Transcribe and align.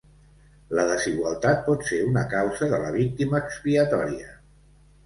La 0.79 0.85
desigualtat 0.91 1.61
pot 1.67 1.85
ser 1.91 2.01
una 2.09 2.25
causa 2.35 2.71
de 2.73 2.81
la 2.87 2.91
víctima 2.99 3.45
expiatòria. 3.47 4.37